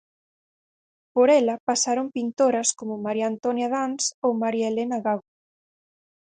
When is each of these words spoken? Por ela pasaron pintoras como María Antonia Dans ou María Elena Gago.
Por 1.13 1.27
ela 1.39 1.55
pasaron 1.69 2.07
pintoras 2.17 2.67
como 2.79 3.03
María 3.05 3.25
Antonia 3.33 3.67
Dans 3.75 4.03
ou 4.25 4.31
María 4.43 4.67
Elena 4.73 4.97
Gago. 5.05 5.29